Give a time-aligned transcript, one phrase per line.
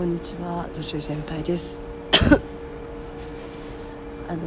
[0.00, 1.78] こんにちは年上先輩です。
[4.30, 4.38] あの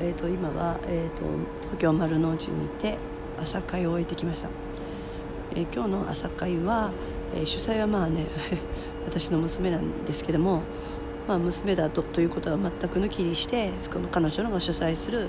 [0.00, 1.24] えっ、ー、と今はえっ、ー、と
[1.62, 2.96] 東京丸の内にいて
[3.36, 4.50] 朝会を終えてきました、
[5.56, 6.92] えー、今日の朝会は、
[7.34, 8.26] え主催はまあね
[9.04, 10.62] 私の娘なんですけども
[11.26, 15.28] まあ、娘だとということは全く抜きにしてこの彼女のが主催する、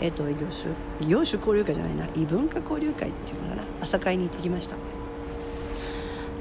[0.00, 4.76] えーと、異業種異業種交流会じゃないな異文化交流会っていうのかな朝会に行ってきました。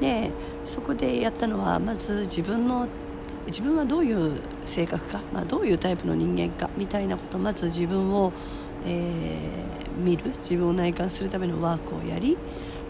[0.02, 0.32] で
[0.64, 2.88] そこでやったのはまず自分の
[3.48, 8.32] 自分はどういう性格か、まあ、どういうタイプの人間かみたいなことまず自分を、
[8.86, 12.38] えー、見る自分を内観するためのワークをやり、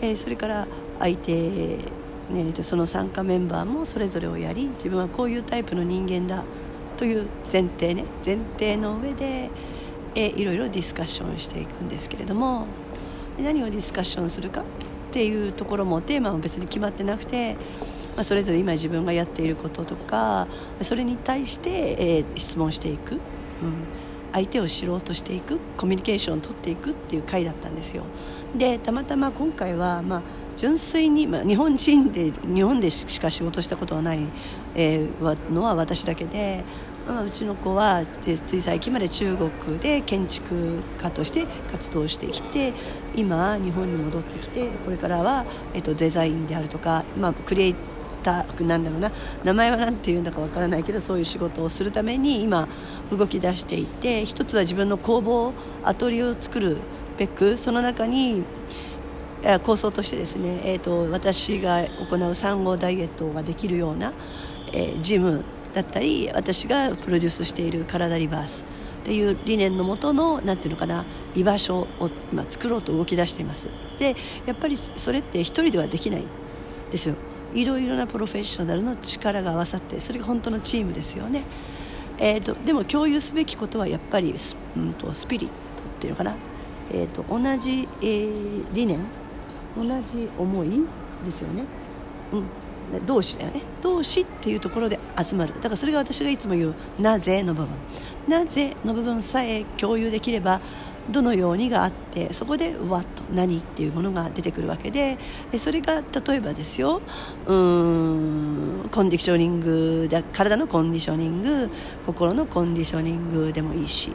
[0.01, 0.67] えー、それから
[0.99, 1.79] 相手
[2.29, 6.43] ね、その参加メンバーもそれぞれをやり自分はこういうタイプの人間だ
[6.95, 9.49] という前提ね前提の上で
[10.15, 12.65] えいろいろディスカッションしていくんですけれども
[13.37, 14.63] 何をディスカッションするか
[15.13, 17.53] っていうところもテーマも別に決まってなくて、
[18.15, 20.47] まあ、それぞれ今自分がやっていることとか
[20.81, 21.69] それに対して、
[21.99, 23.19] えー、質問していく、うん、
[24.31, 25.59] 相手を知ろうとしていく。
[25.77, 28.05] コミュニケーションを取っていくっていう回だったんですよ。
[28.57, 30.21] でたまたま今回は、まあ
[30.55, 34.19] 純粋に、まあ、日本人で日本でしか仕事したことはない、
[34.75, 36.63] えー、のは私だけで、
[37.07, 42.73] まあ、うちの子はつい最近まで中国で建築家として活動してきて
[43.15, 47.75] 今日本に戻ってきてこれからは、えー、とデザインであるとか、まあ、クリエイ
[48.23, 49.11] ターなんだろうな
[49.43, 52.67] 名前は何て言うんだかわからないけどそういう仕事をするために今
[53.11, 56.77] 動き出していて一つは自分の工房アトリエを作る
[57.17, 58.43] べくその中に
[59.63, 64.13] 構想としてですね、えーと、私が行う産後ダイエットができるような、
[64.71, 65.43] えー、ジム
[65.73, 68.65] だったり私がプロデュースしている体リバース
[69.01, 71.05] っていう理念のもとの何ていうのかな
[71.35, 73.69] 居場所を今作ろうと動き出しています。
[73.99, 74.15] で
[74.45, 76.25] やっぱりそれって一人ではできない
[76.91, 77.15] ですよ。
[77.53, 81.43] いろいろなプロフェッショナルの力が合わさってそれが本当のチームですよね、
[82.17, 86.35] えーと、でも共有すべきことはやっぱりス,、うんと、スピリットっていうのかな、
[86.91, 88.99] えーと、同じ、えー、理念
[89.77, 90.83] 同じ思い
[91.25, 91.63] ですよね、
[92.31, 92.45] うん、
[93.05, 93.61] 同志だよね。
[93.81, 95.53] 同志っていうところで集まる。
[95.55, 97.69] だからそれが私がいつも言う「なぜ」の部分
[98.27, 100.61] 「なぜ」の部分さえ共有できれば
[101.09, 105.17] どのようにがあってそこで「what」何っていうものが出てくるわけで
[105.57, 107.01] それが例えばですよ
[107.45, 111.69] うーんコンディショニングだ体のコンディショニング
[112.05, 114.11] 心のコンディショニングでもいいし。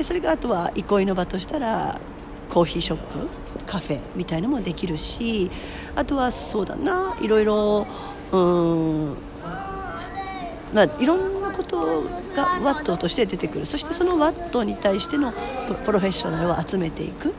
[0.00, 2.00] それがあとは憩いの場としたら
[2.48, 3.41] コーヒーショップ。
[3.66, 5.50] カフェみたいのもできるし
[5.94, 7.86] あとはそうだないろいろ
[8.32, 9.16] うん
[10.72, 12.02] まあいろんなこと
[12.34, 13.66] がワットとして出てくる。
[13.66, 15.32] そしてそのワットに対しての
[15.84, 17.34] プロフェッショナルを集めていく。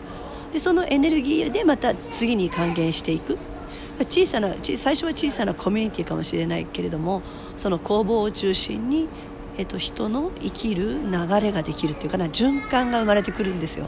[0.52, 3.38] でそのエネルギーでまた次に還元していく。
[4.10, 7.22] 小さな最初は小さなコミュニティかもしれないけれども
[7.56, 9.08] その工房を中心に、
[9.56, 13.88] えっと、人の生きる流れができるっていうかな循環が生まれてくるんですよ。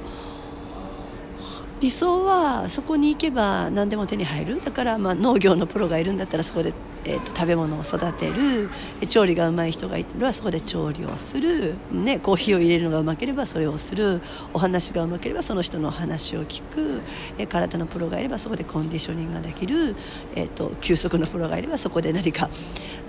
[1.85, 4.59] 理想はそこに行けば何でも手に入る。
[4.59, 6.73] だからまあ農業のプロがいるんだったらそこで、
[7.03, 8.71] えー、と食べ物を育てる。
[9.07, 14.19] 調理がうまい人がいるはそこで調理をする、ね、コーヒーを入れるのがうまければそれをする。
[14.51, 17.01] お話がうまければその人の話を聞く、
[17.37, 19.95] えー、体のプロがいればそこでコンディショニングができる、
[20.35, 22.49] えーと、休息のプロがいればそこで何か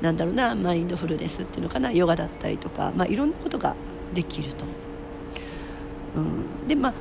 [0.02, 1.92] なんだろうなマインドフルネスっていうのかな。
[1.92, 3.74] ヨガだったりとか、まあ、いろんなことが
[4.12, 4.66] できると。
[6.16, 6.92] うん、でまあ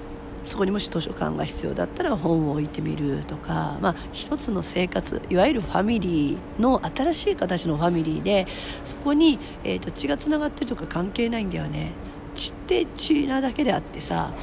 [0.46, 8.48] そこにもし図書館が必要だったら本を置いてみるとか、まあ、一つの生活いわゆるファミリーの新しい形のファミリーで
[8.84, 11.92] そこに、えーと、血がつながってるとか関係ないんだよね
[12.36, 14.34] 血って血なだけであってさ、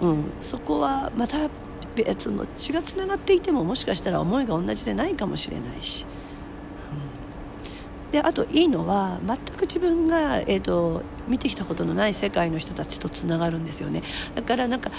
[0.00, 1.48] うん、そこはまた
[1.94, 6.06] 別の血がつながっていてももしかしたら思いが同じでないかもしれないし。
[8.12, 14.02] であといいのは全く自分が、えーと、見てきたことのない世界の人たちとつながるんですよね。
[14.34, 14.90] だからなんか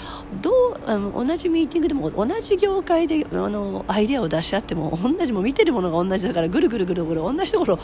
[0.42, 0.54] どう
[0.86, 7.78] あの同じミーティングでも同じ業界であのアイデアを出し合っても同じも見てるものが同じだからぐるぐるぐるぐる同じところ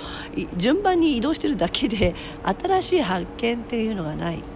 [0.57, 4.54] 順番に移動してるだけで新しい発見っていうのがない。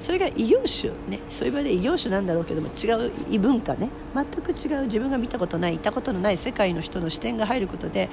[0.00, 8.08] それが異業種ねそういう場合で異業種なんだろうけども違う異文化ね全く違う自分が見たことないいたことのない世界の人の視点が入ることで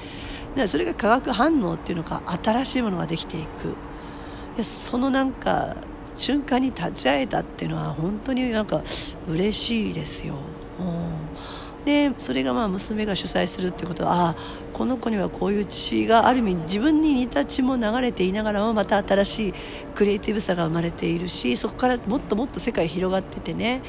[0.68, 5.76] それが化学反応っていうのか新しいものができていくそのなんか
[6.16, 8.82] 瞬間に立ち会えたっていうのは本当になんか
[9.28, 10.36] 嬉しいですよ。
[10.80, 11.55] うん
[11.86, 14.36] でそれがまあ娘が主催するってことはああ
[14.74, 19.54] この子にはこういう血がある意味自分に似た血も流れていながらもまた新しい
[19.94, 23.82] クリエイティブさが生まれているしそこからもっともっと世界広がっててね。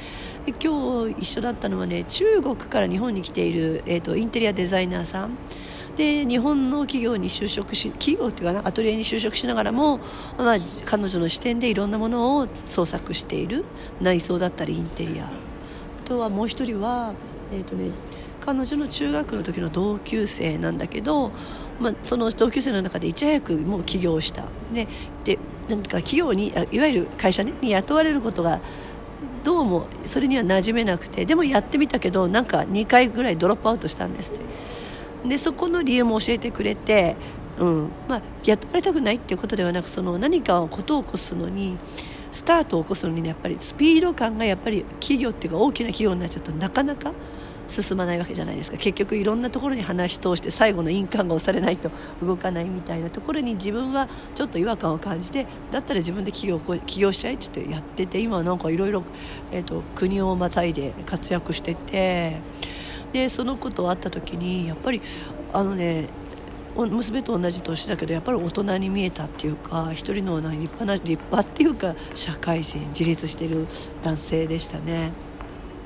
[0.62, 5.36] 今日一緒だったのはね中国から日本に来ている、えーと、インテリアデザイナーさん。
[5.96, 9.98] で日本の企業に就職し企業っていうかなアトリエに就職しながらも、
[10.36, 13.64] まあ、彼女の視点でいろんなものを創作している
[14.00, 15.24] 内装だったりインテリア。
[15.24, 15.28] あ
[16.04, 17.14] とはもう一人は、
[17.52, 17.90] えーとね、
[18.40, 21.32] 彼女の中学の時の同級生なんだけど、
[21.80, 24.44] まあ、その同級生の中でいち早くもう起業した。
[24.72, 24.86] で
[25.24, 25.38] で
[25.68, 28.60] なんか企業にいわゆる会社に雇われることが
[29.42, 34.40] どうもそれには馴染めなくてでもやってみたけどなんか2回ぐらいドロップアウトしたんですって。
[35.28, 37.16] でそこの理由も教えてくれて、
[37.58, 37.90] うん。
[38.08, 41.78] まあ、雇われたくないっていうことではなくその何かを事を起こすのに
[42.30, 47.12] スタートを起こすのに、ね、やっぱりスピード感がやっぱり企業っていうか大きな企業になっちゃうとなかなか
[47.68, 51.90] 進まないわけじゃないですか結局いろんなところに話し通して最後の印鑑が押されないと
[52.22, 59.02] 動かないみたいなところに自分はちょっと違和感を感じてだったら自分で起業起業しちゃえって言ってやってて今なんかいろいろ
[59.94, 62.40] 国をまたいで活躍してて
[63.12, 65.00] でそのことあった時にやっぱり
[65.52, 66.08] あのね
[66.76, 73.66] 娘と同じ年だけどやっぱり大人に見えたっていうか一人の立派な立派っていうか社会人自立してる
[74.02, 75.12] 男性でしたね。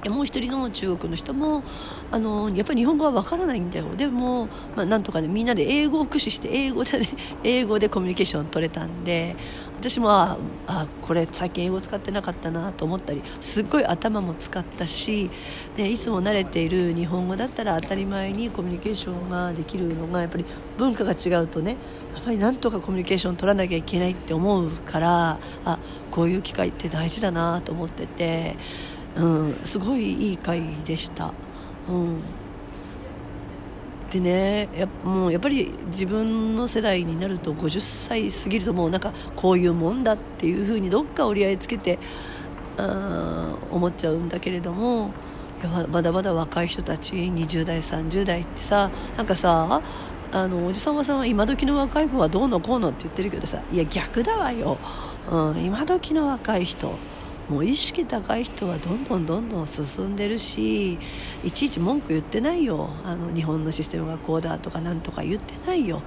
[0.08, 1.62] もう一人の中国の人も
[2.10, 7.08] あのやっぱり日本語はわからないんだよでも、まあ、なんとかねみんなで英語を駆使して英語でね
[7.44, 9.36] 英語でコミュニケーションを取れたんで
[9.78, 15.30] 私もああこれ最近英語使ってなかったなと思ったりすっごい頭も使ったし、
[15.76, 20.44] ね、いつも慣れている日本語だったら当たり前にコミュニケーションができるのがやっぱり
[20.76, 21.76] 文化が違うとね
[22.14, 25.78] やっぱりなんとかコミュニケーション取らなきゃいけないって思うからあ
[26.10, 28.56] こういう機会って大事だなと思ってて。
[29.20, 31.32] うん、すごいいい回でした。
[31.88, 32.22] うん。
[34.10, 41.98] でねやもうやっぱり自分の世代になると50歳過ぎるともうなんかこういうもんだっていうふうにどっか折り合いつけて
[42.76, 45.12] あ思っちゃうんだけれども
[45.62, 49.80] やまだまだ若い人たち20代30代ってさなんかさ
[50.32, 54.78] あのおじさんおばさんは今時の若い子はどうのこうのって言ってるけどさいや逆だわよ、
[55.30, 56.98] うん、今時の若い人。
[57.50, 60.94] もう意識高い人はどんどんどんどん進んでるし
[61.42, 62.90] いちいち文句言ってないよ。
[63.04, 66.00] あの日本のシステムがこうだとかなんとか言ってないよ。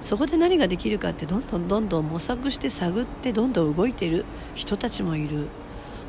[0.00, 4.24] そこで何ができるかってどんどんどんどん模索して探ってどんどん動いてる
[4.54, 5.48] 人たちもいる。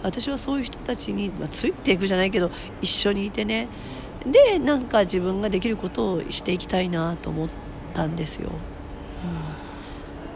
[0.03, 3.67] 私はそういう人たちに、まあ、ついていくじゃないけど一緒にいてね。
[4.23, 7.49] でなんか自分ができることをしていきたいなと思っ
[7.95, 8.49] たんですよ。
[8.49, 9.64] うん。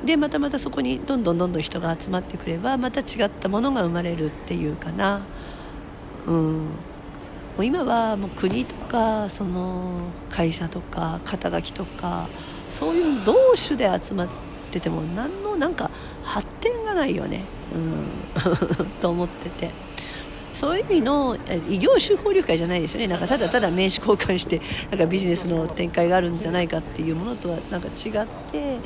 [0.06, 5.22] でまたまたそこにどんどんどんどん人が集まってくればまた違ったものが生まれるっていうかな、
[6.26, 6.68] うん、も
[7.60, 12.30] う今はもう国とかその会社とか肩書きとか
[12.70, 14.30] そういう同種で集まっ
[14.72, 15.92] てても何のなんか
[16.24, 17.44] 発展がないよね、
[17.74, 19.90] うん、 と思ってて。
[20.52, 21.38] そういう意味の
[21.70, 23.08] 異業種交流会じゃないですよね。
[23.08, 24.60] なんかただただ名刺交換して
[24.90, 28.78] なんかビジネスの展開があるんじゃないかっていうものとはなんか違って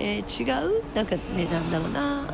[0.00, 0.82] えー、違う？
[0.94, 2.26] なんかねなんだろうな、うん、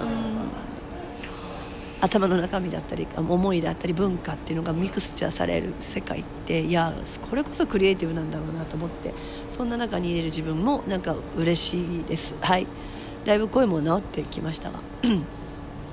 [2.00, 6.94] 頭の中身だったり思いだったり文化っていうのがミクスチャーされる世界っていや
[7.28, 9.12] これこそクリエイティブなんだろうなと思って
[9.48, 12.34] そんな中に入れる自分もなんか嬉しいです。
[12.40, 12.66] はい。
[13.24, 14.80] だいぶ声も治ってきましたが。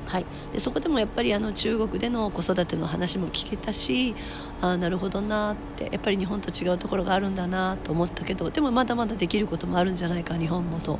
[0.07, 4.15] はい、でそこでもやっぱりあの中国での子育ての話も聞けたし
[4.62, 10.98] あなるほどなってやっぱり日本と違うところがあるんだなと思ったけどでもまだまだできることもあるんじゃないか日本もと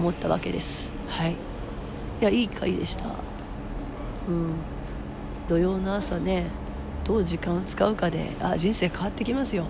[0.00, 0.92] 思ったわけです。
[1.08, 1.36] はい、い
[2.20, 3.04] やいい回でした、
[4.26, 4.54] うん、
[5.48, 6.46] 土曜の朝ね
[7.04, 9.66] どう時間を使うかであ人生変わってきますよ。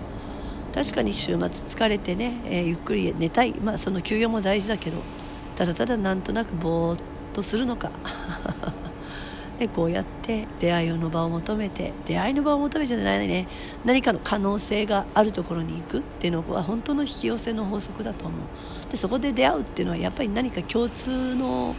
[0.73, 3.53] 確かに週末疲れてね、えー、ゆっくり寝たい。
[3.53, 4.97] まあその休養も大事だけど
[5.55, 7.03] ただただなんとなくぼーっ
[7.33, 7.91] とするのか。
[9.59, 13.47] でこうやって出会いの場を求めて出会いの場を求めじゃないね。
[13.85, 15.99] 何かの可能性があるところに行く。
[15.99, 18.91] っていうのは本当の引き寄せの法則だと思う。
[18.91, 21.75] でそこで出会うっていうのはやっぱり何か共通の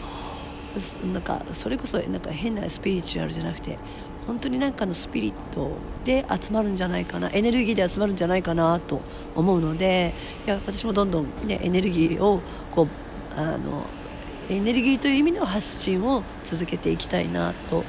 [1.13, 3.79] なんかそれこそなんか変なスピリチュアルじゃなくて
[4.27, 5.73] 本当に何かのスピリット
[6.05, 7.31] で集まるんじゃないかな。
[7.33, 9.01] エネルギーで集まるんじゃないかなと
[9.35, 10.13] 思うので
[10.47, 12.41] いや私もどんどん、ね、エネルギーを
[12.75, 12.89] こう
[13.35, 13.85] あの
[14.49, 17.85] エネルギーという意味の発信を続けていきたいなと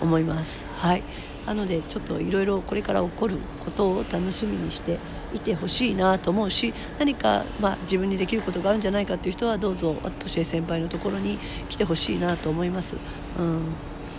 [0.00, 0.66] 思います。
[0.76, 1.02] はい
[1.46, 4.98] なのでちょっといろいろこれから起こることを楽しみにして
[5.32, 11.38] いてほしいなと思うし何か、まあ、自分にできることがあるんじゃないかっていう人はどうぞ年先輩のところに
[11.68, 12.96] 来てほしいなと思います。
[13.38, 13.62] うん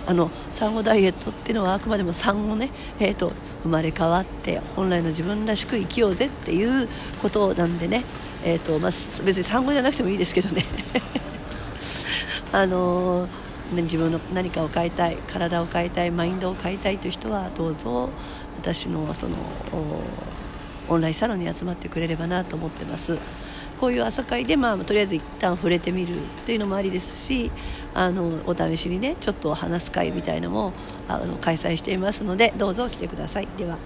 [0.07, 3.31] あの産後ダイエットっていうのはあくまでも産後ね、えーと、
[3.61, 6.89] 生まれ変わって本来の自分らしく生きようぜっていう
[7.21, 8.03] ことなんでね、
[8.43, 10.65] えーとまあ、別に産後じゃなくてもいいですけどね
[12.51, 13.27] あの
[13.71, 18.09] 自分の何かを変えたい体を変えたいマインドを変えたいという人はどうぞ
[18.57, 19.35] 私のその
[20.89, 23.17] オンラインサロンに集まってくれればなと思ってます。
[23.79, 27.51] こういう朝会で、まあ、とりあえず一旦触れてみるっていうのもありですし
[27.95, 30.73] あのお試しにねちょっと話す会みたいなのも
[31.07, 33.47] あの開催していますのでどうぞ来てください。
[33.57, 33.79] では。